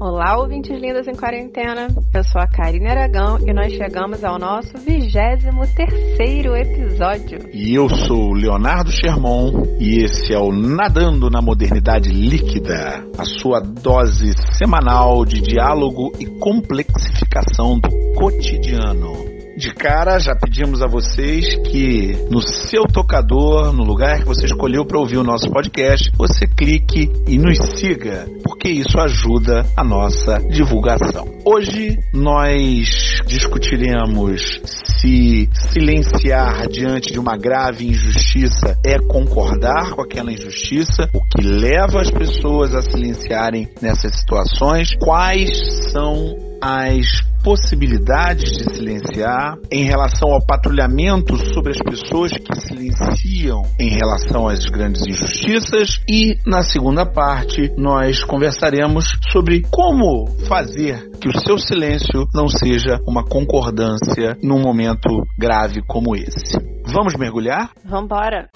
[0.00, 1.88] Olá, ouvintes lindas em quarentena.
[2.14, 5.44] Eu sou a Karine Aragão e nós chegamos ao nosso 23
[5.76, 7.38] terceiro episódio.
[7.52, 13.60] E eu sou Leonardo Sherman e esse é o Nadando na Modernidade Líquida, a sua
[13.60, 19.29] dose semanal de diálogo e complexificação do cotidiano.
[19.60, 24.86] De cara, já pedimos a vocês que no seu tocador, no lugar que você escolheu
[24.86, 30.38] para ouvir o nosso podcast, você clique e nos siga, porque isso ajuda a nossa
[30.48, 31.28] divulgação.
[31.44, 41.06] Hoje nós discutiremos se silenciar diante de uma grave injustiça é concordar com aquela injustiça,
[41.12, 49.56] o que leva as pessoas a silenciarem nessas situações, quais são as possibilidades de silenciar,
[49.72, 56.36] em relação ao patrulhamento sobre as pessoas que silenciam em relação às grandes injustiças e
[56.46, 63.24] na segunda parte nós conversaremos sobre como fazer que o seu silêncio não seja uma
[63.24, 65.08] concordância num momento
[65.38, 66.58] grave como esse.
[66.86, 67.70] Vamos mergulhar?
[67.84, 68.50] Vamos embora.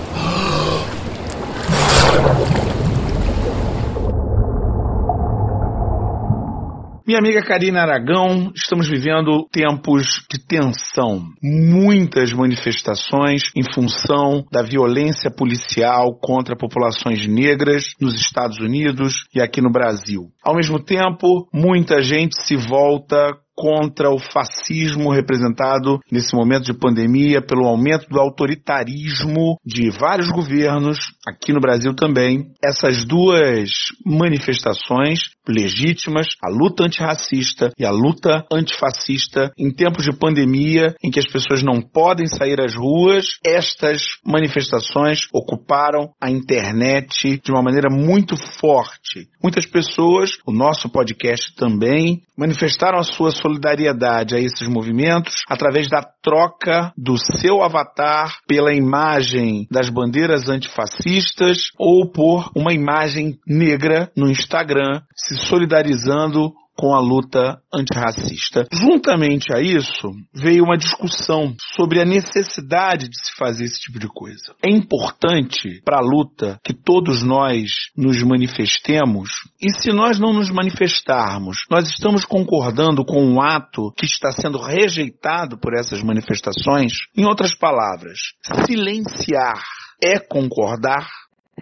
[7.07, 11.23] Minha amiga Karina Aragão, estamos vivendo tempos de tensão.
[11.43, 19.61] Muitas manifestações em função da violência policial contra populações negras nos Estados Unidos e aqui
[19.61, 20.31] no Brasil.
[20.43, 27.41] Ao mesmo tempo, muita gente se volta contra o fascismo representado nesse momento de pandemia
[27.41, 32.51] pelo aumento do autoritarismo de vários governos, aqui no Brasil também.
[32.63, 33.71] Essas duas
[34.05, 41.19] manifestações legítimas, a luta antirracista e a luta antifascista em tempos de pandemia em que
[41.19, 47.89] as pessoas não podem sair às ruas, estas manifestações ocuparam a internet de uma maneira
[47.91, 49.29] muito forte.
[49.43, 56.03] Muitas pessoas, o nosso podcast também, manifestaram a sua solidariedade a esses movimentos através da
[56.03, 64.31] troca do seu avatar pela imagem das bandeiras antifascistas ou por uma imagem negra no
[64.31, 68.67] Instagram, se solidarizando com a luta antirracista.
[68.73, 74.09] Juntamente a isso, veio uma discussão sobre a necessidade de se fazer esse tipo de
[74.09, 74.55] coisa.
[74.63, 79.31] É importante para a luta que todos nós nos manifestemos,
[79.61, 84.59] e se nós não nos manifestarmos, nós estamos concordando com um ato que está sendo
[84.59, 86.93] rejeitado por essas manifestações.
[87.17, 88.19] Em outras palavras,
[88.67, 89.63] silenciar
[90.03, 91.09] é concordar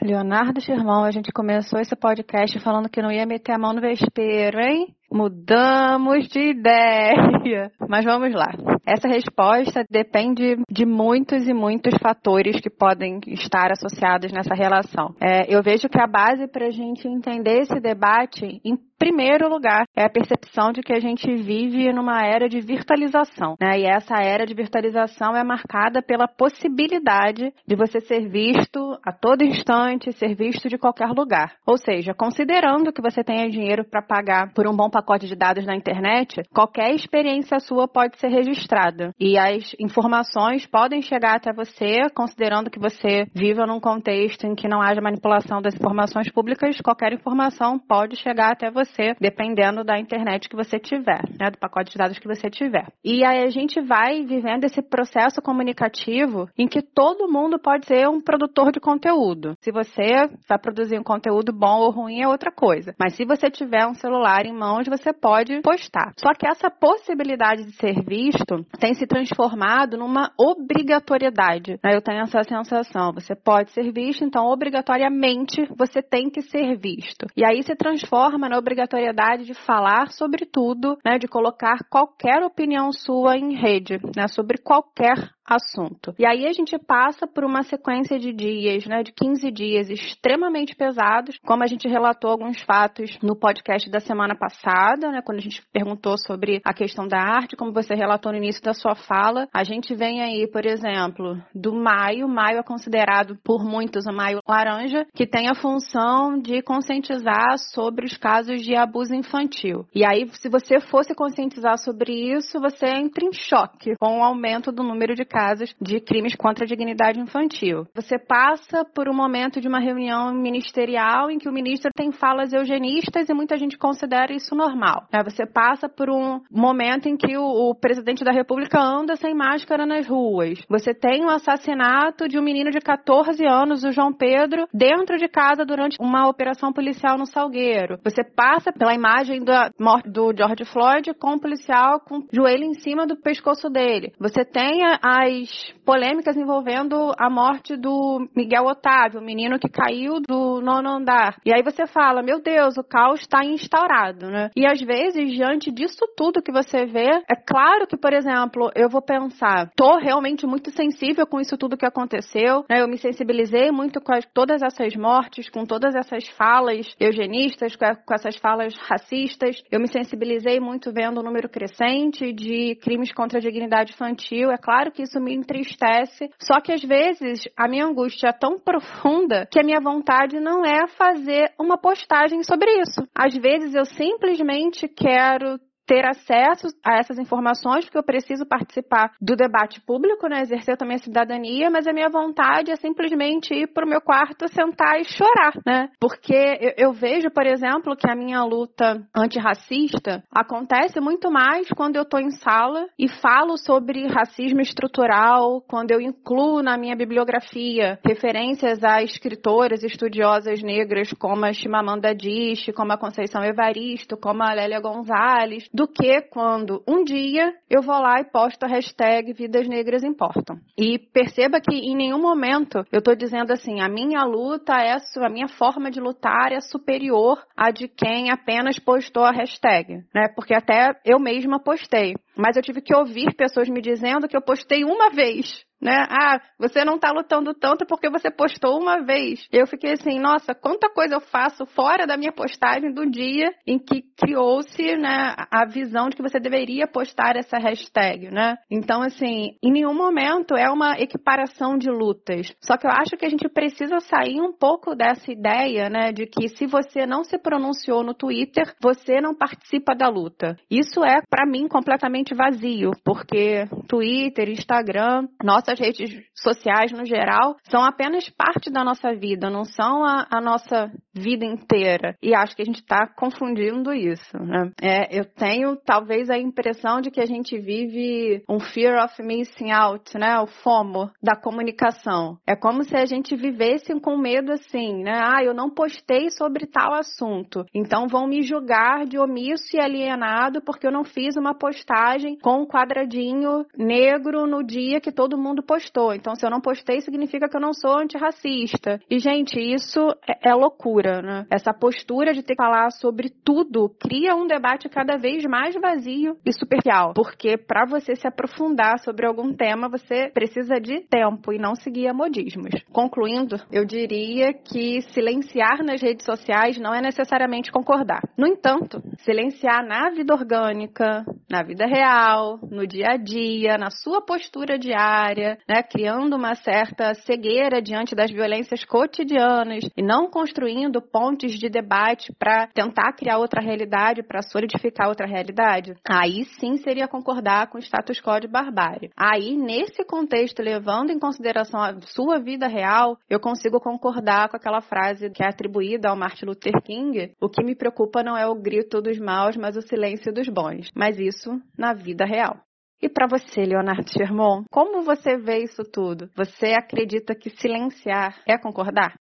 [0.00, 3.80] Leonardo Germão, a gente começou esse podcast falando que não ia meter a mão no
[3.80, 4.94] vespeiro, hein?
[5.12, 7.71] Mudamos de ideia.
[7.89, 8.50] Mas vamos lá.
[8.87, 15.15] Essa resposta depende de muitos e muitos fatores que podem estar associados nessa relação.
[15.21, 19.84] É, eu vejo que a base para a gente entender esse debate, em primeiro lugar,
[19.97, 23.56] é a percepção de que a gente vive numa era de virtualização.
[23.61, 23.81] Né?
[23.81, 29.43] E essa era de virtualização é marcada pela possibilidade de você ser visto a todo
[29.43, 31.55] instante, ser visto de qualquer lugar.
[31.67, 35.67] Ou seja, considerando que você tenha dinheiro para pagar por um bom pacote de dados
[35.67, 39.13] na internet, qualquer experiência sua pode ser registrada.
[39.19, 44.69] E as informações podem chegar até você, considerando que você viva num contexto em que
[44.69, 50.49] não haja manipulação das informações públicas, qualquer informação pode chegar até você, dependendo da internet
[50.49, 52.87] que você tiver, né, do pacote de dados que você tiver.
[53.05, 58.09] E aí a gente vai vivendo esse processo comunicativo em que todo mundo pode ser
[58.09, 59.57] um produtor de conteúdo.
[59.61, 62.95] Se você vai produzir um conteúdo bom ou ruim é outra coisa.
[62.99, 66.12] Mas se você tiver um celular em mãos, você pode postar.
[66.19, 71.78] Só que essa possibilidade de ser visto tem se transformado numa obrigatoriedade.
[71.82, 71.94] Né?
[71.94, 73.12] Eu tenho essa sensação.
[73.12, 77.26] Você pode ser visto, então obrigatoriamente você tem que ser visto.
[77.36, 81.19] E aí se transforma na obrigatoriedade de falar sobre tudo, né?
[81.19, 84.28] de colocar qualquer opinião sua em rede, né?
[84.28, 85.16] sobre qualquer
[85.53, 86.15] assunto.
[86.19, 90.75] E aí a gente passa por uma sequência de dias, né, de 15 dias extremamente
[90.75, 95.43] pesados, como a gente relatou alguns fatos no podcast da semana passada, né, quando a
[95.43, 99.49] gente perguntou sobre a questão da arte, como você relatou no início da sua fala.
[99.53, 104.41] A gente vem aí, por exemplo, do maio, maio é considerado por muitos o maio
[104.48, 109.87] laranja, que tem a função de conscientizar sobre os casos de abuso infantil.
[109.95, 114.72] E aí, se você fosse conscientizar sobre isso, você entra em choque com o aumento
[114.72, 117.84] do número de casos casos de crimes contra a dignidade infantil.
[117.97, 122.53] Você passa por um momento de uma reunião ministerial em que o ministro tem falas
[122.53, 125.09] eugenistas e muita gente considera isso normal.
[125.12, 125.21] Né?
[125.24, 130.06] Você passa por um momento em que o, presidente da República anda sem máscara nas
[130.06, 130.60] ruas.
[130.68, 135.27] Você tem o assassinato de um menino de 14 anos, o João Pedro, dentro de
[135.27, 137.98] casa durante uma operação policial no Salgueiro.
[138.04, 142.65] Você passa pela imagem da morte do George Floyd com o policial com o joelho
[142.65, 144.12] em cima do pescoço dele.
[144.21, 144.83] Você tem
[145.22, 151.36] as polêmicas envolvendo a morte do Miguel Otávio, o menino que caiu do nono andar.
[151.45, 154.51] E aí você fala, meu Deus, o caos está instaurado, né?
[154.57, 158.89] E às vezes, diante disso tudo que você vê, é claro que, por exemplo, eu
[158.89, 162.80] vou pensar, tô realmente muito sensível com isso tudo que aconteceu, né?
[162.80, 167.84] Eu me sensibilizei muito com as, todas essas mortes, com todas essas falas eugenistas, com,
[167.84, 169.57] a, com essas falas racistas.
[169.71, 174.51] Eu me sensibilizei muito vendo o número crescente de crimes contra a dignidade infantil.
[174.51, 178.59] É claro que isso me entristece, só que às vezes a minha angústia é tão
[178.59, 183.06] profunda que a minha vontade não é fazer uma postagem sobre isso.
[183.14, 189.37] Às vezes eu simplesmente quero ter acesso a essas informações, porque eu preciso participar do
[189.37, 193.84] debate público, né, exercer também a cidadania, mas a minha vontade é simplesmente ir para
[193.84, 195.89] o meu quarto, sentar e chorar, né?
[196.01, 201.97] Porque eu, eu vejo, por exemplo, que a minha luta antirracista acontece muito mais quando
[201.97, 207.99] eu estou em sala e falo sobre racismo estrutural, quando eu incluo na minha bibliografia
[208.05, 214.53] referências a escritoras estudiosas negras como a Chimamanda Adichie, como a Conceição Evaristo, como a
[214.53, 219.69] Lélia Gonzalez, do que quando um dia eu vou lá e posto a hashtag Vidas
[219.69, 220.59] Negras Importam.
[220.77, 225.28] E perceba que em nenhum momento eu estou dizendo assim, a minha luta é a
[225.30, 230.28] minha forma de lutar é superior à de quem apenas postou a hashtag, né?
[230.34, 232.15] Porque até eu mesma postei.
[232.36, 236.07] Mas eu tive que ouvir pessoas me dizendo que eu postei uma vez né?
[236.09, 239.45] Ah, você não está lutando tanto porque você postou uma vez.
[239.51, 243.79] Eu fiquei assim, nossa, quanta coisa eu faço fora da minha postagem do dia em
[243.79, 248.57] que criou-se, né, a visão de que você deveria postar essa hashtag, né?
[248.71, 252.55] Então, assim, em nenhum momento é uma equiparação de lutas.
[252.61, 256.26] Só que eu acho que a gente precisa sair um pouco dessa ideia, né, de
[256.26, 260.57] que se você não se pronunciou no Twitter, você não participa da luta.
[260.71, 267.57] Isso é, para mim, completamente vazio, porque Twitter, Instagram, nossa nossas redes sociais no geral
[267.71, 272.16] são apenas parte da nossa vida, não são a, a nossa vida inteira.
[272.23, 274.37] E acho que a gente está confundindo isso.
[274.38, 274.71] Né?
[274.80, 279.71] É, eu tenho talvez a impressão de que a gente vive um fear of missing
[279.71, 280.38] out, né?
[280.40, 282.38] O FOMO da comunicação.
[282.47, 285.21] É como se a gente vivesse com medo assim, né?
[285.23, 290.62] Ah, eu não postei sobre tal assunto, então vão me julgar de omisso e alienado
[290.62, 295.62] porque eu não fiz uma postagem com um quadradinho negro no dia que todo mundo
[295.62, 296.12] mundo postou.
[296.12, 299.00] Então, se eu não postei, significa que eu não sou antirracista.
[299.09, 301.47] E, gente, isso é, é loucura, né?
[301.50, 306.37] Essa postura de ter que falar sobre tudo cria um debate cada vez mais vazio
[306.44, 307.14] e superficial.
[307.14, 312.12] Porque para você se aprofundar sobre algum tema, você precisa de tempo e não seguir
[312.12, 312.70] modismos.
[312.92, 318.23] Concluindo, eu diria que silenciar nas redes sociais não é necessariamente concordar.
[318.37, 324.20] No entanto, silenciar na vida orgânica, na vida real, no dia a dia, na sua
[324.23, 331.59] postura diária, né, criando uma certa cegueira diante das violências cotidianas e não construindo pontes
[331.59, 337.69] de debate para tentar criar outra realidade, para solidificar outra realidade, aí sim seria concordar
[337.69, 339.11] com o status quo de barbárie.
[339.16, 344.81] Aí, nesse contexto, levando em consideração a sua vida real, eu consigo concordar com aquela
[344.81, 348.55] frase que é atribuída ao Martin Luther King: o que me preocupa não é o
[348.55, 350.91] grito dos maus, mas o silêncio dos bons.
[350.95, 352.61] Mas isso na vida real.
[353.02, 356.30] E para você, Leonardo Sherman, como você vê isso tudo?
[356.37, 359.14] Você acredita que silenciar é concordar?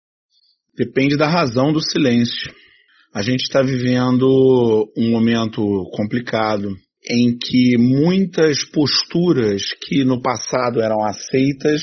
[0.77, 2.53] Depende da razão do silêncio.
[3.15, 5.63] A gente está vivendo um momento
[5.97, 6.77] complicado
[7.09, 11.81] em que muitas posturas que no passado eram aceitas,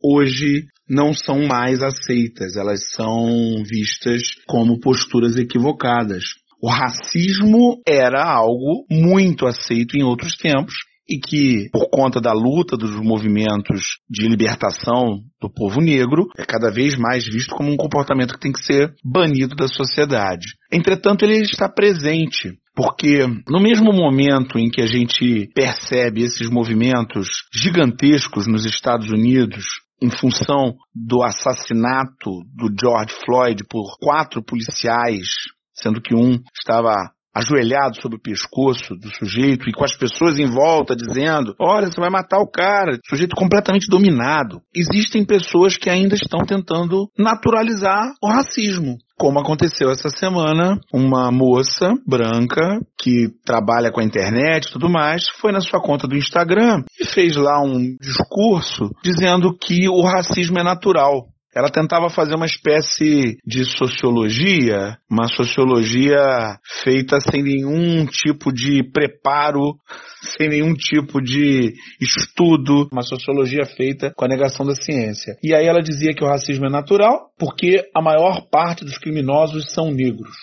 [0.00, 2.54] hoje não são mais aceitas.
[2.54, 6.22] Elas são vistas como posturas equivocadas.
[6.62, 12.76] O racismo era algo muito aceito em outros tempos e que, por conta da luta
[12.76, 18.34] dos movimentos de libertação do povo negro, é cada vez mais visto como um comportamento
[18.34, 20.46] que tem que ser banido da sociedade.
[20.72, 27.28] Entretanto, ele está presente porque no mesmo momento em que a gente percebe esses movimentos
[27.52, 29.64] gigantescos nos Estados Unidos,
[30.00, 35.26] em função do assassinato do George Floyd por quatro policiais,
[35.74, 40.46] sendo que um estava ajoelhado sobre o pescoço do sujeito e com as pessoas em
[40.46, 42.98] volta dizendo: Olha, você vai matar o cara.
[43.08, 44.60] Sujeito completamente dominado.
[44.74, 51.92] Existem pessoas que ainda estão tentando naturalizar o racismo como aconteceu essa semana, uma moça
[52.06, 56.84] branca que trabalha com a internet e tudo mais, foi na sua conta do Instagram
[56.98, 61.26] e fez lá um discurso dizendo que o racismo é natural.
[61.54, 69.74] Ela tentava fazer uma espécie de sociologia, uma sociologia feita sem nenhum tipo de preparo,
[70.38, 75.36] sem nenhum tipo de estudo, uma sociologia feita com a negação da ciência.
[75.42, 79.72] E aí ela dizia que o racismo é natural porque a maior parte dos criminosos
[79.72, 80.36] são negros.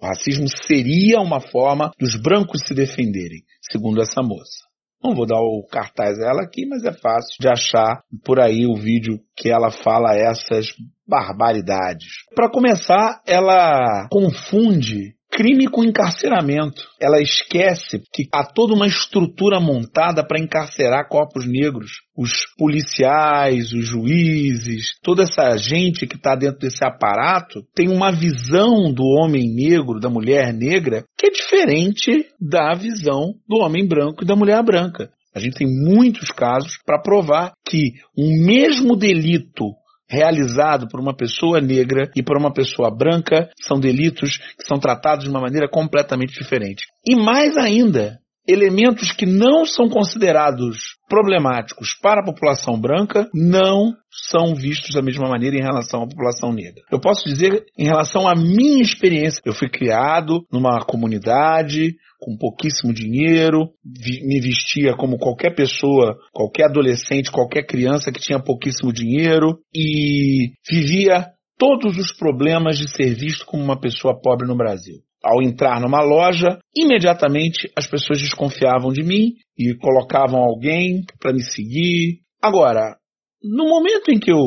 [0.00, 4.69] O racismo seria uma forma dos brancos se defenderem, segundo essa moça.
[5.02, 8.76] Não vou dar o cartaz dela aqui, mas é fácil de achar por aí o
[8.76, 10.66] vídeo que ela fala essas
[11.08, 12.08] barbaridades.
[12.34, 16.82] Para começar, ela confunde crime com encarceramento.
[17.00, 21.92] Ela esquece que há toda uma estrutura montada para encarcerar corpos negros.
[22.14, 28.92] Os policiais, os juízes, toda essa gente que está dentro desse aparato tem uma visão
[28.92, 34.26] do homem negro, da mulher negra, que é diferente da visão do homem branco e
[34.26, 35.08] da mulher branca.
[35.34, 39.70] A gente tem muitos casos para provar que um mesmo delito
[40.10, 45.24] realizado por uma pessoa negra e por uma pessoa branca são delitos que são tratados
[45.24, 46.84] de uma maneira completamente diferente.
[47.06, 54.54] E mais ainda, elementos que não são considerados problemáticos para a população branca não são
[54.54, 56.82] vistos da mesma maneira em relação à população negra.
[56.90, 59.40] Eu posso dizer em relação à minha experiência.
[59.44, 67.30] Eu fui criado numa comunidade com pouquíssimo dinheiro, me vestia como qualquer pessoa, qualquer adolescente,
[67.30, 71.28] qualquer criança que tinha pouquíssimo dinheiro e vivia
[71.58, 74.96] todos os problemas de ser visto como uma pessoa pobre no Brasil.
[75.22, 81.42] Ao entrar numa loja, imediatamente as pessoas desconfiavam de mim e colocavam alguém para me
[81.42, 82.20] seguir.
[82.42, 82.96] Agora,
[83.42, 84.38] no momento em que eu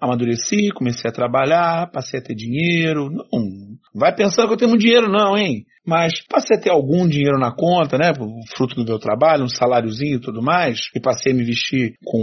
[0.00, 5.10] amadureci, comecei a trabalhar, passei a ter dinheiro, não vai pensando que eu tenho dinheiro
[5.10, 5.64] não, hein?
[5.86, 8.12] Mas passei a ter algum dinheiro na conta, né?
[8.54, 12.22] Fruto do meu trabalho, um saláriozinho e tudo mais, e passei a me vestir com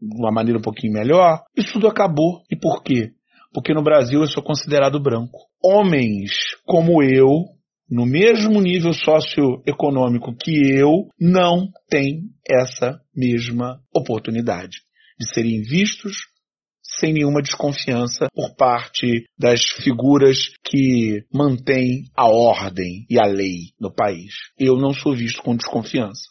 [0.00, 1.42] uma maneira um pouquinho melhor.
[1.56, 2.42] Isso tudo acabou.
[2.50, 3.10] E por quê?
[3.52, 5.38] Porque no Brasil eu sou considerado branco.
[5.62, 6.32] Homens
[6.64, 7.28] como eu,
[7.90, 14.78] no mesmo nível socioeconômico que eu, não têm essa mesma oportunidade
[15.18, 16.16] de serem vistos
[16.82, 23.92] sem nenhuma desconfiança por parte das figuras que mantêm a ordem e a lei no
[23.92, 24.34] país.
[24.58, 26.22] Eu não sou visto com desconfiança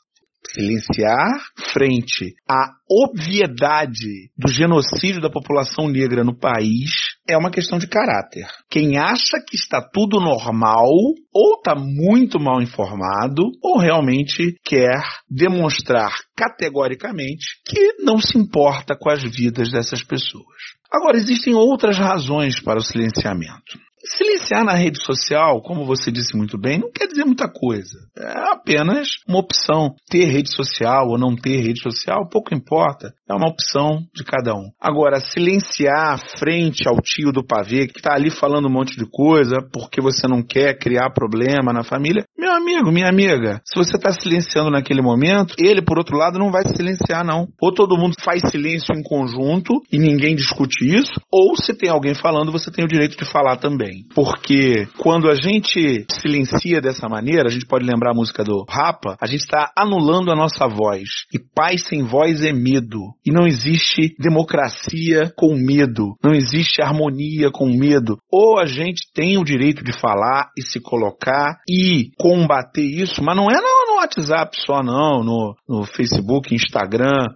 [0.54, 1.40] silenciar
[1.74, 6.92] frente à obviedade do genocídio da população negra no país
[7.28, 8.48] é uma questão de caráter.
[8.70, 10.88] Quem acha que está tudo normal
[11.34, 19.10] ou está muito mal informado ou realmente quer demonstrar categoricamente que não se importa com
[19.10, 20.78] as vidas dessas pessoas.
[20.92, 23.78] Agora, existem outras razões para o silenciamento.
[24.06, 27.98] Silenciar na rede social, como você disse muito bem, não quer dizer muita coisa.
[28.18, 29.96] É apenas uma opção.
[30.10, 33.14] Ter rede social ou não ter rede social, pouco importa.
[33.30, 34.70] É uma opção de cada um.
[34.80, 39.58] Agora, silenciar frente ao tio do pavê que está ali falando um monte de coisa
[39.74, 44.12] porque você não quer criar problema na família, meu amigo, minha amiga, se você está
[44.12, 47.48] silenciando naquele momento, ele, por outro lado, não vai silenciar, não.
[47.62, 52.14] Ou todo mundo faz silêncio em conjunto e ninguém discute isso, ou se tem alguém
[52.14, 53.87] falando, você tem o direito de falar também.
[54.14, 59.18] Porque quando a gente silencia dessa maneira, a gente pode lembrar a música do Rapa,
[59.22, 61.26] a gente está anulando a nossa voz.
[61.34, 63.00] E paz sem voz é medo.
[63.26, 66.16] E não existe democracia com medo.
[66.24, 68.18] Não existe harmonia com medo.
[68.32, 73.36] Ou a gente tem o direito de falar e se colocar e combater isso, mas
[73.36, 77.28] não é no, no WhatsApp só não, no, no Facebook, Instagram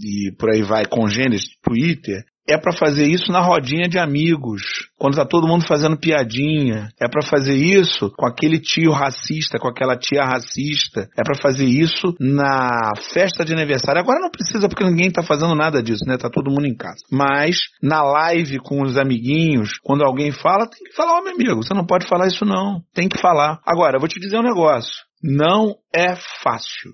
[0.00, 4.62] e por aí vai, congêneres, Twitter é para fazer isso na rodinha de amigos,
[4.96, 6.88] quando tá todo mundo fazendo piadinha.
[6.98, 11.08] É para fazer isso com aquele tio racista, com aquela tia racista.
[11.16, 14.00] É para fazer isso na festa de aniversário.
[14.00, 16.16] Agora não precisa porque ninguém tá fazendo nada disso, né?
[16.16, 17.04] Tá todo mundo em casa.
[17.12, 21.34] Mas na live com os amiguinhos, quando alguém fala, tem que falar, ó, oh, meu
[21.34, 22.82] amigo, você não pode falar isso não.
[22.94, 23.60] Tem que falar.
[23.66, 24.92] Agora, eu vou te dizer um negócio.
[25.22, 26.92] Não é fácil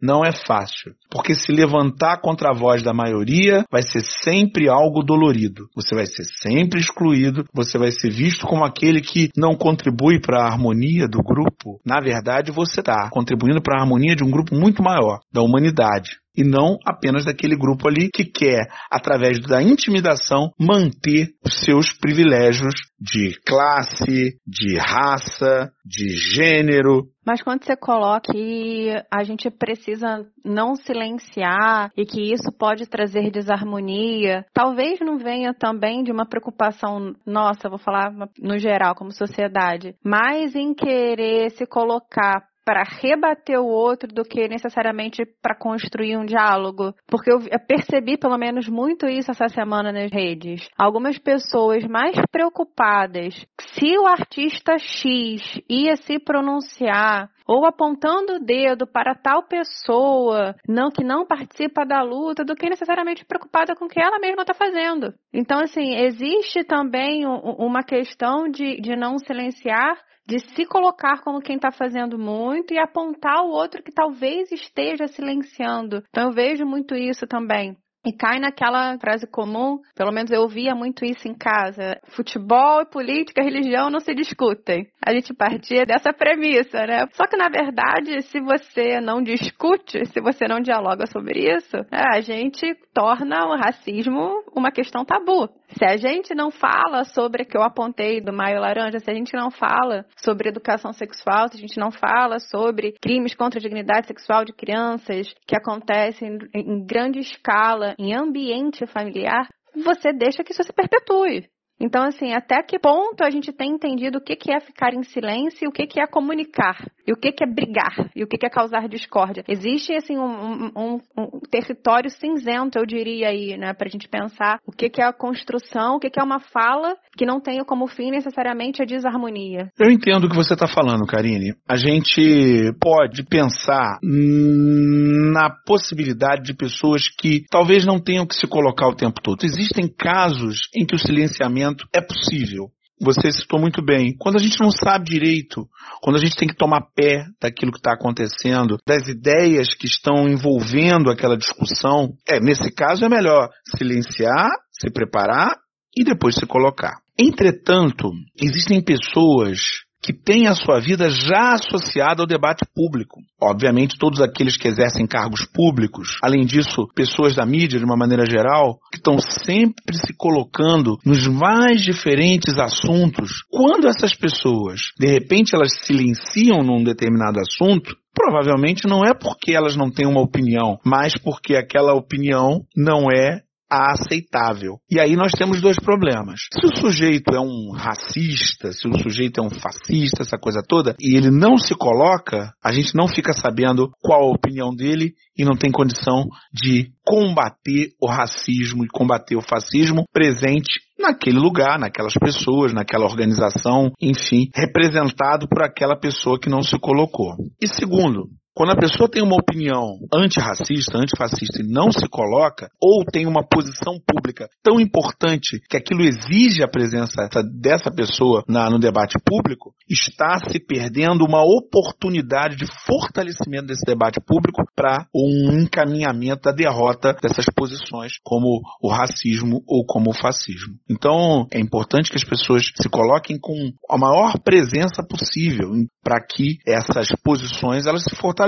[0.00, 5.02] não é fácil, porque se levantar contra a voz da maioria vai ser sempre algo
[5.02, 5.68] dolorido.
[5.74, 10.42] Você vai ser sempre excluído, você vai ser visto como aquele que não contribui para
[10.42, 11.80] a harmonia do grupo.
[11.84, 16.18] Na verdade, você está contribuindo para a harmonia de um grupo muito maior, da humanidade.
[16.36, 22.74] E não apenas daquele grupo ali que quer, através da intimidação, manter os seus privilégios
[23.00, 27.08] de classe, de raça, de gênero.
[27.26, 33.30] Mas quando você coloca que a gente precisa não silenciar e que isso pode trazer
[33.30, 39.94] desarmonia, talvez não venha também de uma preocupação nossa, vou falar no geral, como sociedade,
[40.04, 46.24] mas em querer se colocar para rebater o outro do que necessariamente para construir um
[46.24, 46.92] diálogo.
[47.06, 50.68] Porque eu percebi, pelo menos, muito isso essa semana nas redes.
[50.76, 58.84] Algumas pessoas mais preocupadas se o artista X ia se pronunciar ou apontando o dedo
[58.84, 63.88] para tal pessoa não que não participa da luta do que necessariamente preocupada com o
[63.88, 65.14] que ela mesma está fazendo.
[65.32, 69.96] Então, assim, existe também uma questão de, de não silenciar
[70.26, 75.06] de se colocar como quem está fazendo muito e apontar o outro que talvez esteja
[75.06, 76.02] silenciando.
[76.08, 77.76] Então eu vejo muito isso também.
[78.06, 83.42] E cai naquela frase comum, pelo menos eu ouvia muito isso em casa: futebol, política,
[83.42, 84.86] religião não se discutem.
[85.04, 87.04] A gente partia dessa premissa, né?
[87.14, 92.16] Só que na verdade, se você não discute, se você não dialoga sobre isso, é,
[92.16, 95.48] a gente torna o racismo uma questão tabu.
[95.70, 99.14] Se a gente não fala sobre o que eu apontei do Maio Laranja, se a
[99.14, 103.62] gente não fala sobre educação sexual, se a gente não fala sobre crimes contra a
[103.62, 110.52] dignidade sexual de crianças que acontecem em grande escala em ambiente familiar, você deixa que
[110.52, 111.48] isso se perpetue.
[111.78, 115.68] Então, assim, até que ponto a gente tem entendido o que, é ficar em silêncio
[115.68, 119.44] o que, é comunicar, e o que, é brigar, e o que, é causar discórdia.
[119.46, 124.72] Existe, assim, um, um, um território cinzento, eu diria aí, né, pra gente pensar o
[124.72, 128.82] que, é a construção, o que, é uma fala que não tenha como fim necessariamente
[128.82, 129.70] a desarmonia.
[129.78, 131.54] Eu entendo o que você está falando, Karine.
[131.68, 138.88] A gente pode pensar na possibilidade de pessoas que talvez não tenham que se colocar
[138.88, 139.44] o tempo todo.
[139.44, 142.70] Existem casos em que o silenciamento é possível.
[143.00, 144.16] Você citou muito bem.
[144.18, 145.68] Quando a gente não sabe direito,
[146.00, 150.26] quando a gente tem que tomar pé daquilo que está acontecendo, das ideias que estão
[150.26, 155.56] envolvendo aquela discussão, é nesse caso é melhor silenciar, se preparar
[155.94, 156.98] e depois se colocar.
[157.18, 163.20] Entretanto, existem pessoas que tem a sua vida já associada ao debate público.
[163.40, 168.24] Obviamente, todos aqueles que exercem cargos públicos, além disso, pessoas da mídia de uma maneira
[168.24, 173.42] geral, que estão sempre se colocando nos mais diferentes assuntos.
[173.50, 179.76] Quando essas pessoas, de repente, elas silenciam num determinado assunto, provavelmente não é porque elas
[179.76, 184.78] não têm uma opinião, mas porque aquela opinião não é a aceitável.
[184.90, 186.40] E aí nós temos dois problemas.
[186.52, 190.94] Se o sujeito é um racista, se o sujeito é um fascista, essa coisa toda,
[191.00, 195.44] e ele não se coloca, a gente não fica sabendo qual a opinião dele e
[195.44, 202.14] não tem condição de combater o racismo e combater o fascismo presente naquele lugar, naquelas
[202.14, 207.34] pessoas, naquela organização, enfim, representado por aquela pessoa que não se colocou.
[207.62, 213.04] E segundo, quando a pessoa tem uma opinião antirracista, antifascista e não se coloca, ou
[213.04, 217.28] tem uma posição pública tão importante que aquilo exige a presença
[217.60, 224.20] dessa pessoa na, no debate público, está se perdendo uma oportunidade de fortalecimento desse debate
[224.26, 230.76] público para um encaminhamento da derrota dessas posições, como o racismo ou como o fascismo.
[230.88, 233.52] Então, é importante que as pessoas se coloquem com
[233.90, 235.68] a maior presença possível
[236.02, 238.45] para que essas posições elas se fortaleçam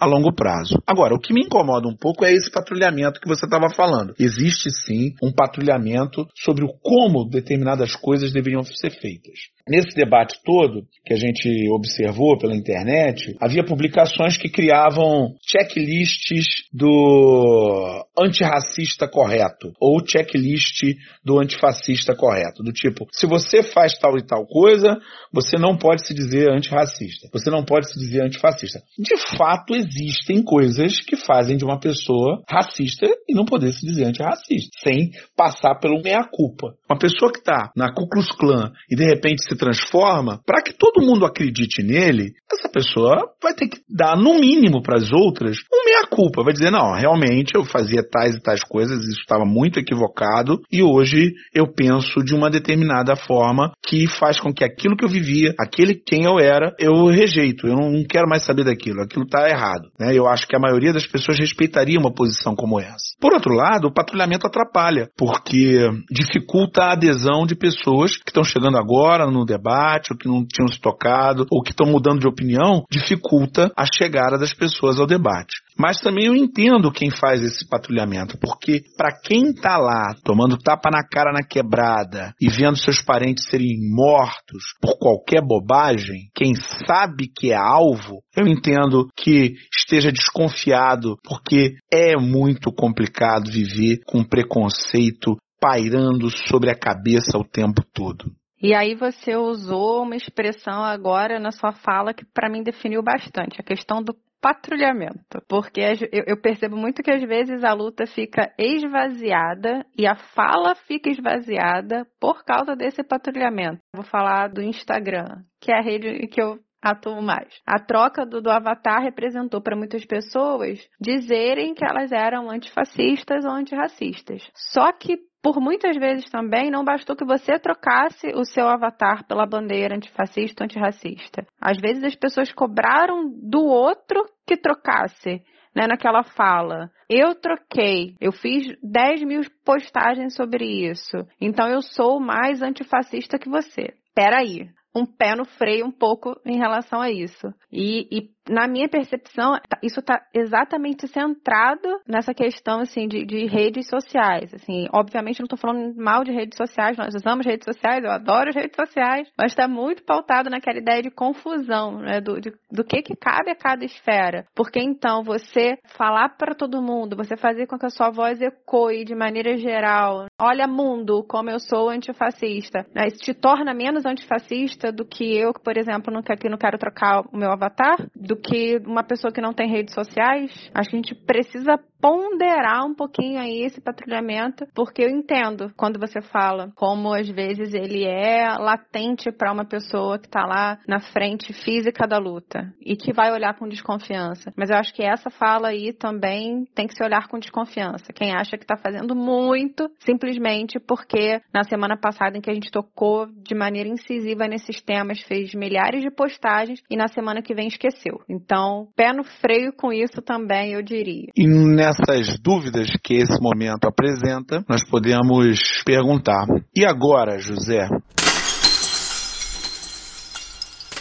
[0.00, 0.80] a longo prazo.
[0.86, 4.14] Agora, o que me incomoda um pouco é esse patrulhamento que você estava falando.
[4.18, 9.50] Existe sim um patrulhamento sobre o como determinadas coisas deveriam ser feitas.
[9.70, 18.04] Nesse debate todo que a gente observou pela internet, havia publicações que criavam checklists do
[18.18, 20.82] antirracista correto ou checklist
[21.24, 24.98] do antifascista correto, do tipo, se você faz tal e tal coisa,
[25.32, 28.80] você não pode se dizer antirracista, você não pode se dizer antifascista.
[28.98, 34.06] De fato, existem coisas que fazem de uma pessoa racista e não poder se dizer
[34.06, 36.74] antirracista, sem passar pelo meia-culpa.
[36.88, 40.72] Uma pessoa que está na Ku Klux Klan e de repente se transforma, para que
[40.72, 45.58] todo mundo acredite nele, essa pessoa vai ter que dar, no mínimo, para as outras,
[45.70, 46.42] um meia-culpa.
[46.42, 50.82] Vai dizer, não, realmente eu fazia tais e tais coisas, isso estava muito equivocado, e
[50.82, 55.52] hoje eu penso de uma determinada forma que faz com que aquilo que eu vivia,
[55.58, 57.66] aquele quem eu era, eu rejeito.
[57.66, 59.02] Eu não quero mais saber daquilo.
[59.02, 59.90] Aquilo está errado.
[59.98, 60.16] Né?
[60.16, 63.16] Eu acho que a maioria das pessoas respeitaria uma posição como essa.
[63.20, 68.78] Por outro lado, o patrulhamento atrapalha, porque dificulta a adesão de pessoas que estão chegando
[68.78, 72.84] agora no debate, ou que não tinham se tocado, ou que estão mudando de opinião,
[72.88, 75.56] dificulta a chegada das pessoas ao debate.
[75.80, 80.90] Mas também eu entendo quem faz esse patrulhamento, porque para quem tá lá tomando tapa
[80.90, 86.52] na cara na quebrada e vendo seus parentes serem mortos por qualquer bobagem, quem
[86.86, 94.22] sabe que é alvo, eu entendo que esteja desconfiado, porque é muito complicado viver com
[94.22, 98.30] preconceito pairando sobre a cabeça o tempo todo.
[98.62, 103.58] E aí você usou uma expressão agora na sua fala que para mim definiu bastante,
[103.58, 105.42] a questão do patrulhamento.
[105.48, 105.80] Porque
[106.26, 112.06] eu percebo muito que às vezes a luta fica esvaziada e a fala fica esvaziada
[112.20, 113.80] por causa desse patrulhamento.
[113.94, 117.48] Vou falar do Instagram, que é a rede que eu atuo mais.
[117.66, 123.52] A troca do, do avatar representou para muitas pessoas dizerem que elas eram antifascistas ou
[123.52, 124.42] antirracistas.
[124.54, 129.46] Só que por muitas vezes também não bastou que você trocasse o seu avatar pela
[129.46, 131.46] bandeira antifascista ou antirracista.
[131.60, 135.42] Às vezes as pessoas cobraram do outro que trocasse.
[135.72, 136.90] Né, naquela fala.
[137.08, 143.48] Eu troquei, eu fiz 10 mil postagens sobre isso, então eu sou mais antifascista que
[143.48, 143.94] você.
[144.12, 147.52] Peraí, um pé no freio um pouco em relação a isso.
[147.72, 153.46] E, e na minha percepção, tá, isso está exatamente centrado nessa questão assim de, de,
[153.46, 154.52] redes sociais.
[154.54, 158.50] Assim, obviamente não estou falando mal de redes sociais, nós usamos redes sociais, eu adoro
[158.50, 162.84] as redes sociais, mas está muito pautado naquela ideia de confusão, né, do, de, do
[162.84, 164.44] que que cabe a cada esfera.
[164.54, 169.04] Porque então você falar para todo mundo, você fazer com que a sua voz ecoe
[169.04, 174.92] de maneira geral, olha mundo, como eu sou antifascista, né, isso te torna menos antifascista
[174.92, 177.96] do que eu, que por exemplo, não, que não quero trocar o meu avatar,
[178.30, 180.52] do que uma pessoa que não tem redes sociais.
[180.72, 185.98] Acho que a gente precisa ponderar um pouquinho aí esse patrulhamento, porque eu entendo quando
[185.98, 191.00] você fala como às vezes ele é latente para uma pessoa que está lá na
[191.00, 194.52] frente física da luta e que vai olhar com desconfiança.
[194.56, 198.12] Mas eu acho que essa fala aí também tem que se olhar com desconfiança.
[198.12, 202.70] Quem acha que está fazendo muito, simplesmente porque na semana passada em que a gente
[202.70, 207.68] tocou de maneira incisiva nesses temas, fez milhares de postagens e na semana que vem
[207.68, 208.20] esqueceu.
[208.28, 211.28] Então, pé no freio com isso também, eu diria.
[211.36, 211.46] E
[211.90, 217.88] nessas dúvidas que esse momento apresenta, nós podemos perguntar: e agora, José?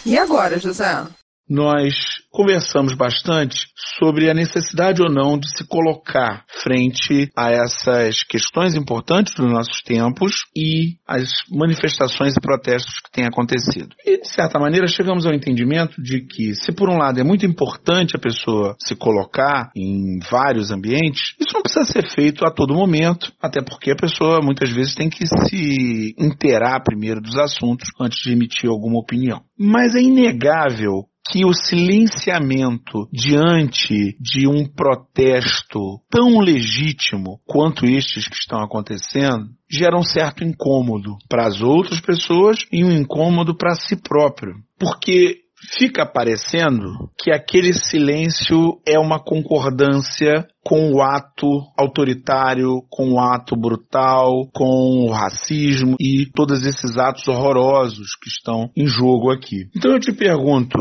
[0.06, 1.19] E agora, José?
[1.50, 1.96] Nós
[2.30, 3.66] conversamos bastante
[3.98, 9.82] sobre a necessidade ou não de se colocar frente a essas questões importantes dos nossos
[9.82, 13.96] tempos e as manifestações e protestos que têm acontecido.
[14.06, 17.48] E, de certa maneira, chegamos ao entendimento de que, se por um lado é muito
[17.48, 22.76] importante a pessoa se colocar em vários ambientes, isso não precisa ser feito a todo
[22.76, 28.20] momento, até porque a pessoa muitas vezes tem que se inteirar primeiro dos assuntos antes
[28.22, 29.42] de emitir alguma opinião.
[29.58, 38.36] Mas é inegável que o silenciamento diante de um protesto tão legítimo quanto estes que
[38.36, 43.96] estão acontecendo gera um certo incômodo para as outras pessoas e um incômodo para si
[43.96, 44.56] próprio.
[44.80, 45.42] Porque
[45.78, 53.56] fica parecendo que aquele silêncio é uma concordância com o ato autoritário, com o ato
[53.56, 59.68] brutal, com o racismo e todos esses atos horrorosos que estão em jogo aqui.
[59.76, 60.78] Então eu te pergunto,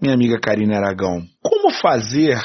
[0.00, 2.38] minha amiga Karina Aragão, como fazer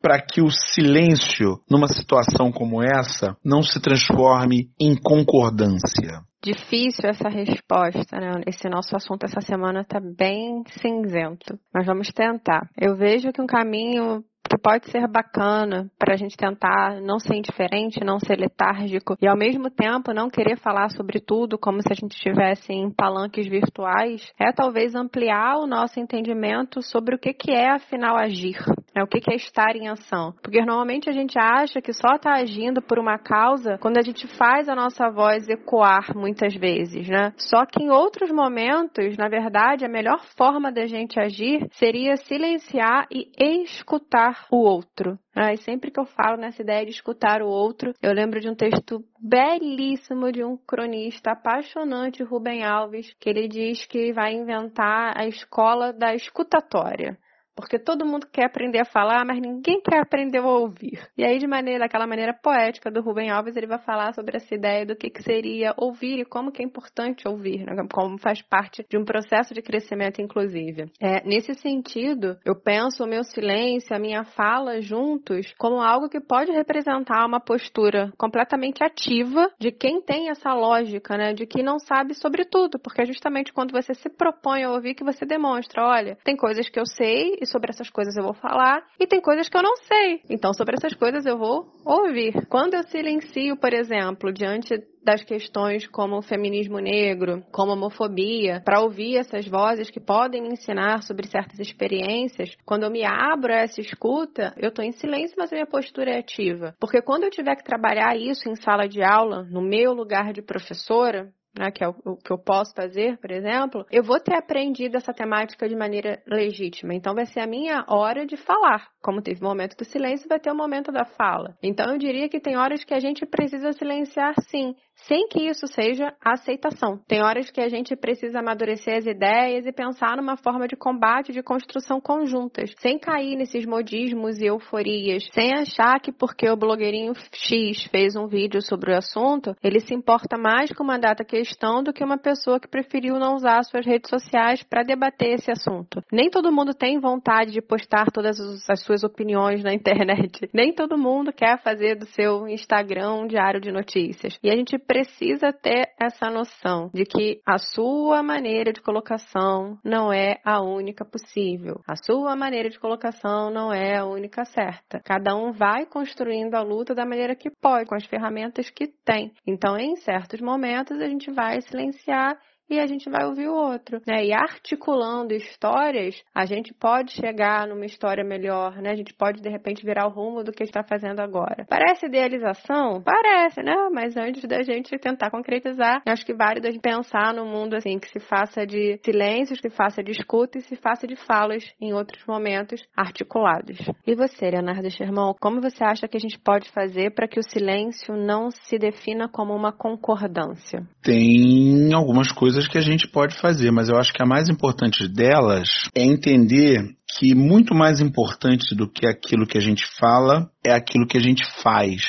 [0.00, 6.22] para que o silêncio numa situação como essa não se transforme em concordância?
[6.42, 8.40] Difícil essa resposta, né?
[8.46, 12.68] Esse nosso assunto essa semana está bem cinzento, mas vamos tentar.
[12.80, 17.36] Eu vejo que um caminho que pode ser bacana para a gente tentar não ser
[17.36, 21.92] indiferente, não ser letárgico e ao mesmo tempo não querer falar sobre tudo como se
[21.92, 27.32] a gente estivesse em palanques virtuais, é talvez ampliar o nosso entendimento sobre o que,
[27.32, 28.58] que é afinal agir,
[28.94, 29.02] né?
[29.02, 30.34] o que, é estar em ação.
[30.42, 34.26] Porque normalmente a gente acha que só está agindo por uma causa quando a gente
[34.36, 37.32] faz a nossa voz ecoar muitas vezes, né?
[37.36, 43.06] Só que em outros momentos, na verdade, a melhor forma da gente agir seria silenciar
[43.10, 43.30] e
[43.62, 45.18] escutar o outro.
[45.34, 48.48] Ah, e sempre que eu falo nessa ideia de escutar o outro, eu lembro de
[48.48, 55.16] um texto belíssimo de um cronista apaixonante, Rubem Alves, que ele diz que vai inventar
[55.16, 57.16] a escola da escutatória.
[57.54, 61.00] Porque todo mundo quer aprender a falar, mas ninguém quer aprender a ouvir.
[61.16, 64.54] E aí, de maneira, daquela maneira poética do Rubem Alves, ele vai falar sobre essa
[64.54, 67.74] ideia do que, que seria ouvir e como que é importante ouvir, né?
[67.92, 70.90] como faz parte de um processo de crescimento inclusive.
[71.00, 76.20] É, nesse sentido, eu penso o meu silêncio, a minha fala juntos, como algo que
[76.20, 81.32] pode representar uma postura completamente ativa de quem tem essa lógica, né?
[81.32, 84.94] De que não sabe sobre tudo, porque é justamente quando você se propõe a ouvir
[84.94, 88.34] que você demonstra, olha, tem coisas que eu sei e sobre essas coisas eu vou
[88.34, 90.20] falar, e tem coisas que eu não sei.
[90.28, 92.46] Então, sobre essas coisas eu vou ouvir.
[92.48, 98.80] Quando eu silencio, por exemplo, diante das questões como o feminismo negro, como homofobia, para
[98.80, 103.60] ouvir essas vozes que podem me ensinar sobre certas experiências, quando eu me abro a
[103.60, 106.74] essa escuta, eu estou em silêncio, mas a minha postura é ativa.
[106.78, 110.42] Porque quando eu tiver que trabalhar isso em sala de aula, no meu lugar de
[110.42, 114.34] professora, né, que é o, o, que eu posso fazer, por exemplo, eu vou ter
[114.34, 116.94] aprendido essa temática de maneira legítima.
[116.94, 118.88] Então vai ser a minha hora de falar.
[119.02, 121.56] Como teve o momento do silêncio, vai ter o momento da fala.
[121.62, 124.74] Então eu diria que tem horas que a gente precisa silenciar sim,
[125.06, 126.98] sem que isso seja aceitação.
[127.06, 131.32] Tem horas que a gente precisa amadurecer as ideias e pensar numa forma de combate,
[131.32, 137.12] de construção conjuntas, sem cair nesses modismos e euforias, sem achar que porque o blogueirinho
[137.32, 141.82] X fez um vídeo sobre o assunto, ele se importa mais com uma data questão
[141.82, 146.02] do que uma pessoa que preferiu não usar suas redes sociais para debater esse assunto.
[146.12, 150.48] Nem todo mundo tem vontade de postar todas as suas opiniões na internet.
[150.52, 154.38] Nem todo mundo quer fazer do seu Instagram um diário de notícias.
[154.42, 160.12] E a gente precisa ter essa noção de que a sua maneira de colocação não
[160.12, 161.80] é a única possível.
[161.86, 165.00] A sua maneira de colocação não é a única certa.
[165.04, 169.32] Cada um vai construindo a luta da maneira que pode, com as ferramentas que tem.
[169.46, 172.36] Então, em certos momentos, a gente vai silenciar
[172.70, 174.24] e a gente vai ouvir o outro, né?
[174.24, 178.90] E articulando histórias, a gente pode chegar numa história melhor, né?
[178.90, 181.66] A gente pode de repente virar o rumo do que está fazendo agora.
[181.68, 183.02] Parece idealização?
[183.02, 183.74] Parece, né?
[183.92, 187.98] Mas antes da gente tentar concretizar, acho que válido a gente pensar no mundo assim
[187.98, 191.64] que se faça de silêncios, que se faça de escuta e se faça de falas
[191.80, 193.78] em outros momentos articulados.
[194.06, 197.42] E você, Leonardo Sherman, como você acha que a gente pode fazer para que o
[197.42, 200.86] silêncio não se defina como uma concordância?
[201.02, 204.48] Tem algumas coisas coisas que a gente pode fazer, mas eu acho que a mais
[204.48, 206.82] importante delas é entender
[207.18, 211.20] que muito mais importante do que aquilo que a gente fala é aquilo que a
[211.20, 212.02] gente faz.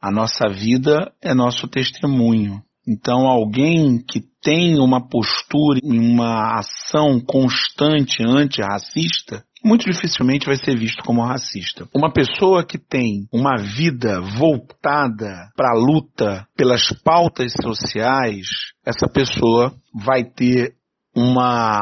[0.00, 2.62] A nossa vida é nosso testemunho.
[2.88, 10.76] Então, alguém que tem uma postura e uma ação constante antirracista muito dificilmente vai ser
[10.76, 11.88] visto como racista.
[11.94, 18.46] Uma pessoa que tem uma vida voltada para a luta pelas pautas sociais,
[18.84, 20.74] essa pessoa vai ter
[21.14, 21.78] uma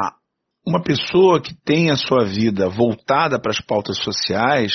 [0.66, 4.74] uma pessoa que tem a sua vida voltada para as pautas sociais,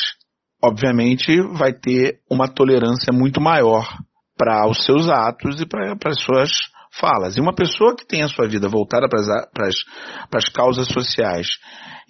[0.64, 3.88] obviamente vai ter uma tolerância muito maior
[4.36, 6.50] para os seus atos e para as suas
[7.00, 7.36] falas.
[7.36, 9.68] E uma pessoa que tem a sua vida voltada para
[10.38, 11.58] as, causas sociais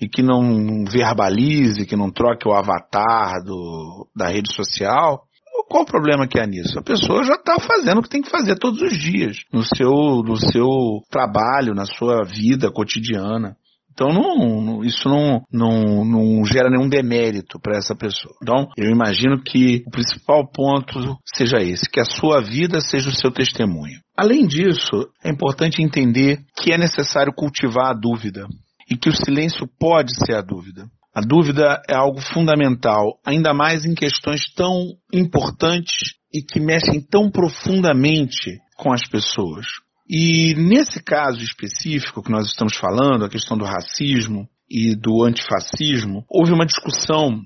[0.02, 5.24] e que não verbalize, que não troque o avatar do, da rede social,
[5.70, 6.78] qual o problema que há nisso?
[6.78, 10.22] A pessoa já está fazendo o que tem que fazer todos os dias, no seu,
[10.24, 13.56] no seu trabalho, na sua vida cotidiana.
[13.94, 18.36] Então não, isso não, não, não gera nenhum demérito para essa pessoa.
[18.42, 23.16] Então eu imagino que o principal ponto seja esse, que a sua vida seja o
[23.16, 24.03] seu testemunho.
[24.16, 28.48] Além disso, é importante entender que é necessário cultivar a dúvida
[28.90, 30.86] e que o silêncio pode ser a dúvida.
[31.16, 37.30] A dúvida é algo fundamental, ainda mais em questões tão importantes e que mexem tão
[37.30, 39.66] profundamente com as pessoas.
[40.10, 46.26] E nesse caso específico que nós estamos falando, a questão do racismo e do antifascismo,
[46.30, 47.42] houve uma discussão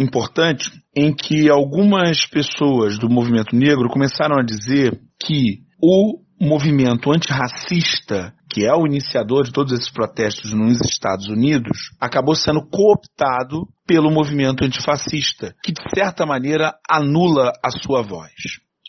[0.00, 8.34] importante em que algumas pessoas do movimento negro começaram a dizer que o movimento antirracista,
[8.50, 14.10] que é o iniciador de todos esses protestos nos Estados Unidos, acabou sendo cooptado pelo
[14.10, 18.32] movimento antifascista, que de certa maneira anula a sua voz.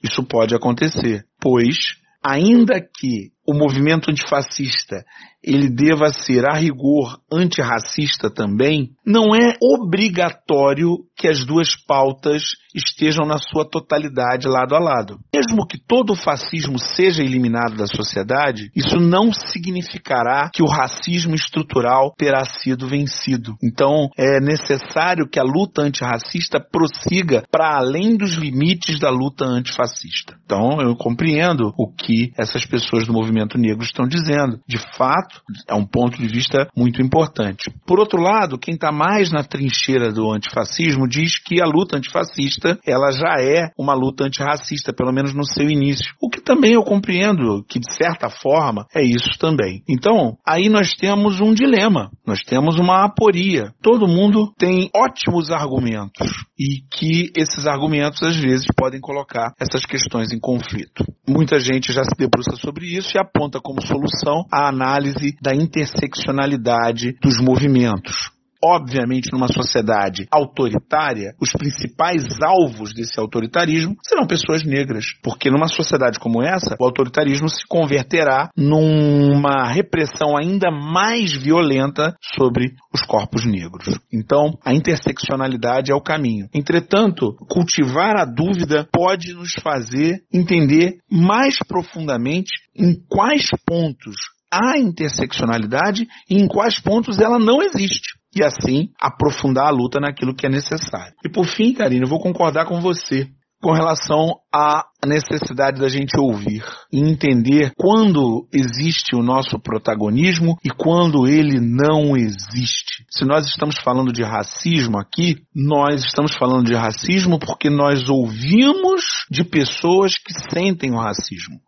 [0.03, 1.75] Isso pode acontecer, pois,
[2.23, 5.03] ainda que o movimento antifascista
[5.43, 13.25] ele deva ser a rigor antirracista também, não é obrigatório que as duas pautas estejam
[13.25, 15.19] na sua totalidade lado a lado.
[15.33, 21.33] Mesmo que todo o fascismo seja eliminado da sociedade, isso não significará que o racismo
[21.35, 23.55] estrutural terá sido vencido.
[23.63, 30.37] Então, é necessário que a luta antirracista prossiga para além dos limites da luta antifascista.
[30.45, 34.59] Então, eu compreendo o que essas pessoas do movimento negro estão dizendo.
[34.67, 35.28] De fato,
[35.67, 37.71] é um ponto de vista muito importante.
[37.85, 42.79] Por outro lado, quem está mais na trincheira do antifascismo diz que a luta antifascista
[42.85, 46.13] ela já é uma luta antirracista, pelo menos no seu início.
[46.21, 49.83] O que também eu compreendo que, de certa forma, é isso também.
[49.87, 53.73] Então, aí nós temos um dilema, nós temos uma aporia.
[53.81, 60.31] Todo mundo tem ótimos argumentos e que esses argumentos, às vezes, podem colocar essas questões
[60.31, 61.03] em conflito.
[61.27, 67.17] Muita gente já se debruça sobre isso e aponta como solução a análise da interseccionalidade
[67.19, 68.38] dos movimentos.
[68.63, 75.05] Obviamente, numa sociedade autoritária, os principais alvos desse autoritarismo serão pessoas negras.
[75.23, 82.73] Porque numa sociedade como essa, o autoritarismo se converterá numa repressão ainda mais violenta sobre
[82.93, 83.99] os corpos negros.
[84.11, 86.47] Então, a interseccionalidade é o caminho.
[86.53, 94.15] Entretanto, cultivar a dúvida pode nos fazer entender mais profundamente em quais pontos
[94.51, 98.18] há interseccionalidade e em quais pontos ela não existe.
[98.35, 101.13] E assim aprofundar a luta naquilo que é necessário.
[101.25, 103.29] E por fim, Karine, eu vou concordar com você
[103.61, 110.69] com relação à necessidade da gente ouvir e entender quando existe o nosso protagonismo e
[110.69, 113.05] quando ele não existe.
[113.09, 119.25] Se nós estamos falando de racismo aqui, nós estamos falando de racismo porque nós ouvimos
[119.29, 121.59] de pessoas que sentem o racismo.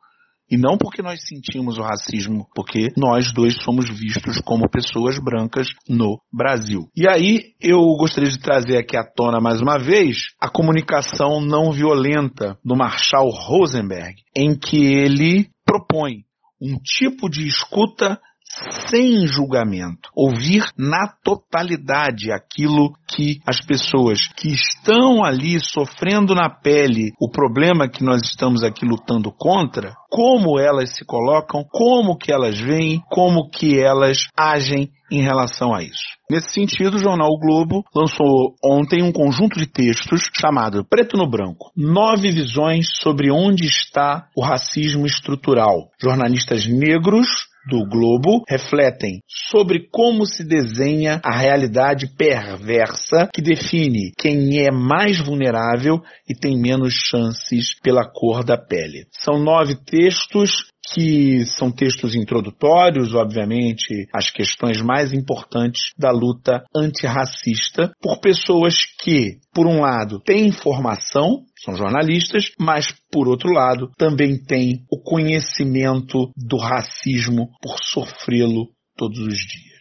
[0.51, 5.69] E não porque nós sentimos o racismo, porque nós dois somos vistos como pessoas brancas
[5.87, 6.89] no Brasil.
[6.93, 11.71] E aí eu gostaria de trazer aqui à tona mais uma vez a comunicação não
[11.71, 16.25] violenta do Marshall Rosenberg, em que ele propõe
[16.61, 18.19] um tipo de escuta
[18.89, 27.13] sem julgamento, ouvir na totalidade aquilo que as pessoas que estão ali sofrendo na pele
[27.19, 32.59] o problema que nós estamos aqui lutando contra, como elas se colocam, como que elas
[32.59, 36.21] veem, como que elas agem em relação a isso.
[36.29, 41.29] Nesse sentido, o jornal o Globo lançou ontem um conjunto de textos chamado Preto no
[41.29, 41.71] Branco.
[41.75, 45.89] Nove visões sobre onde está o racismo estrutural.
[46.01, 54.59] Jornalistas negros do Globo refletem sobre como se desenha a realidade perversa que define quem
[54.59, 59.05] é mais vulnerável e tem menos chances pela cor da pele.
[59.11, 67.91] São nove textos que são textos introdutórios, obviamente, às questões mais importantes da luta antirracista,
[68.01, 74.37] por pessoas que, por um lado, têm informação, são jornalistas, mas, por outro lado, também
[74.37, 79.71] têm o conhecimento do racismo por sofrê-lo todos os dias.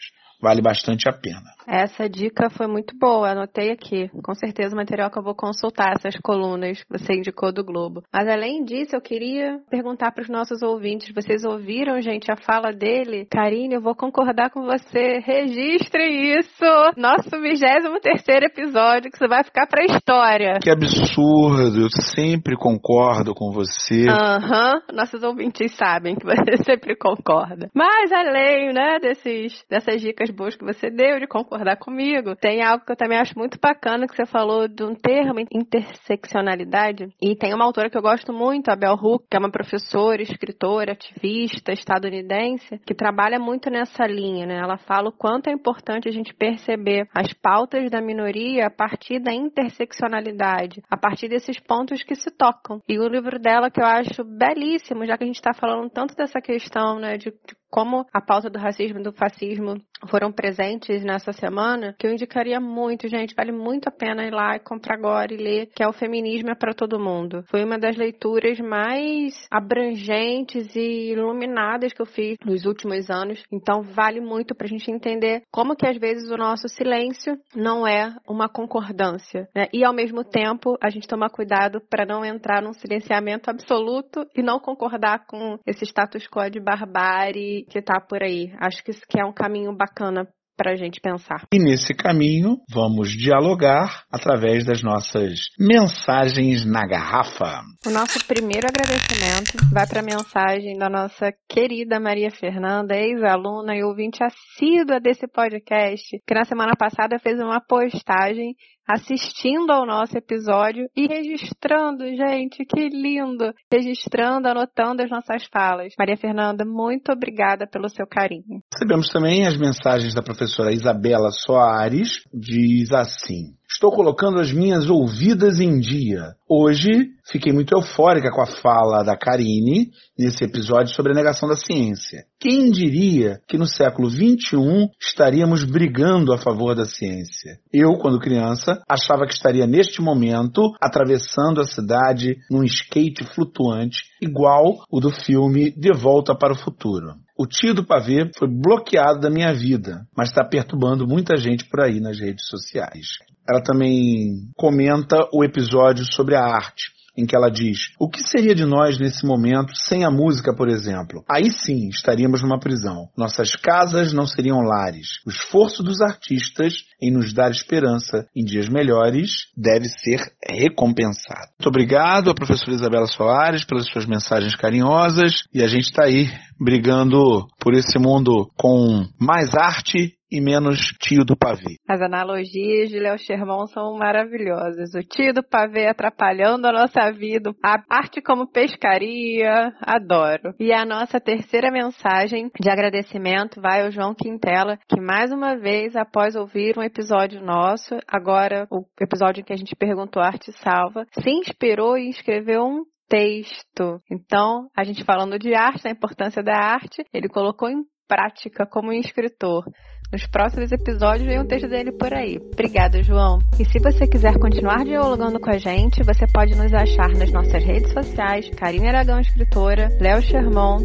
[0.40, 1.50] Vale bastante a pena.
[1.70, 4.10] Essa dica foi muito boa, anotei aqui.
[4.24, 8.02] Com certeza o material que eu vou consultar, essas colunas que você indicou do Globo.
[8.12, 12.72] Mas além disso, eu queria perguntar para os nossos ouvintes: vocês ouviram, gente, a fala
[12.72, 13.28] dele?
[13.30, 15.20] Karine, eu vou concordar com você.
[15.20, 16.64] Registre isso!
[16.96, 20.58] Nosso 23 episódio, que você vai ficar para a história.
[20.60, 21.82] Que absurdo!
[21.82, 24.08] Eu sempre concordo com você.
[24.08, 24.96] Aham, uhum.
[24.96, 27.70] nossos ouvintes sabem que você sempre concorda.
[27.72, 32.34] Mas além, né, desses, dessas dicas boas que você deu de concordar concordar comigo.
[32.34, 37.08] Tem algo que eu também acho muito bacana que você falou de um termo, interseccionalidade.
[37.20, 40.22] E tem uma autora que eu gosto muito, a Bell Hooks, que é uma professora,
[40.22, 44.58] escritora, ativista estadunidense, que trabalha muito nessa linha, né?
[44.58, 49.20] Ela fala o quanto é importante a gente perceber as pautas da minoria a partir
[49.20, 52.80] da interseccionalidade, a partir desses pontos que se tocam.
[52.88, 56.14] E o livro dela que eu acho belíssimo, já que a gente está falando tanto
[56.14, 61.02] dessa questão, né, de, de como a pauta do racismo e do fascismo foram presentes
[61.04, 64.94] nessa semana, que eu indicaria muito, gente, vale muito a pena ir lá e comprar
[64.94, 67.44] agora e ler, que é o Feminismo é para Todo Mundo.
[67.48, 73.82] Foi uma das leituras mais abrangentes e iluminadas que eu fiz nos últimos anos, então
[73.82, 78.14] vale muito para a gente entender como que às vezes o nosso silêncio não é
[78.26, 79.66] uma concordância, né?
[79.72, 84.42] E ao mesmo tempo a gente toma cuidado para não entrar num silenciamento absoluto e
[84.42, 88.52] não concordar com esse status quo de barbárie que, está por aí.
[88.60, 90.28] Acho que isso que é um caminho bacana
[90.60, 91.46] para a gente pensar.
[91.50, 97.62] E nesse caminho, vamos dialogar através das nossas mensagens na garrafa.
[97.86, 103.82] O nosso primeiro agradecimento vai para a mensagem da nossa querida Maria Fernanda, ex-aluna e
[103.82, 108.54] ouvinte assídua desse podcast, que na semana passada fez uma postagem
[108.90, 113.52] assistindo ao nosso episódio e registrando, gente, que lindo!
[113.72, 115.94] Registrando, anotando as nossas falas.
[115.98, 118.62] Maria Fernanda, muito obrigada pelo seu carinho.
[118.74, 125.60] Recebemos também as mensagens da professora Isabela Soares, diz assim: Estou colocando as minhas ouvidas
[125.60, 126.34] em dia.
[126.48, 126.90] Hoje
[127.30, 132.24] fiquei muito eufórica com a fala da Karine nesse episódio sobre a negação da ciência.
[132.40, 137.60] Quem diria que no século XXI estaríamos brigando a favor da ciência?
[137.72, 144.84] Eu, quando criança, achava que estaria neste momento atravessando a cidade num skate flutuante igual
[144.90, 147.14] o do filme De Volta para o Futuro.
[147.38, 151.80] O tio do pavê foi bloqueado da minha vida, mas está perturbando muita gente por
[151.82, 156.92] aí nas redes sociais ela também comenta o episódio sobre a arte.
[157.18, 160.68] em que ela diz: O que seria de nós nesse momento sem a música, por
[160.68, 161.24] exemplo?
[161.28, 163.08] Aí sim estaríamos numa prisão.
[163.18, 165.18] Nossas casas não seriam lares.
[165.26, 171.48] O esforço dos artistas em nos dar esperança em dias melhores deve ser recompensado.
[171.58, 176.30] Muito obrigado à professora Isabela Soares pelas suas mensagens carinhosas e a gente está aí
[176.58, 181.76] brigando por esse mundo com mais arte e menos tio do pavê.
[181.88, 184.94] As analogias de Léo Sherman são maravilhosas.
[184.94, 190.54] O tio do pavê atrapalhando a nossa vida, a arte como pescaria, adoro.
[190.58, 195.96] E a nossa terceira mensagem de agradecimento vai ao João Quintela, que mais uma vez,
[195.96, 201.06] após ouvir um episódio nosso, agora o episódio em que a gente perguntou arte salva,
[201.12, 204.00] se inspirou e escreveu um texto.
[204.10, 208.92] Então, a gente falando de arte, da importância da arte, ele colocou em prática como
[208.92, 209.64] escritor.
[210.12, 212.36] Nos próximos episódios vem um texto dele por aí.
[212.52, 213.38] Obrigada, João.
[213.60, 217.62] E se você quiser continuar dialogando com a gente, você pode nos achar nas nossas
[217.62, 220.78] redes sociais, Karine Aragão Escritora, Léo Sherman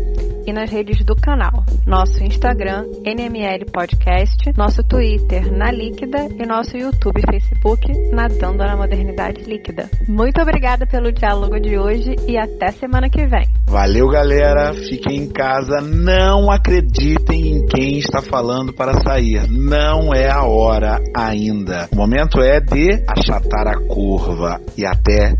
[0.45, 1.65] e nas redes do canal.
[1.87, 8.77] Nosso Instagram, NML Podcast, nosso Twitter, Na Líquida e nosso YouTube e Facebook, Nadando na
[8.77, 9.89] Modernidade Líquida.
[10.07, 13.47] Muito obrigada pelo diálogo de hoje e até semana que vem.
[13.67, 14.71] Valeu, galera.
[14.73, 15.81] Fiquem em casa.
[15.81, 19.47] Não acreditem em quem está falando para sair sair.
[19.49, 21.87] Não é a hora ainda.
[21.91, 24.59] O momento é de achatar a curva.
[24.77, 25.33] E até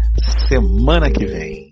[0.47, 1.64] semana que vem.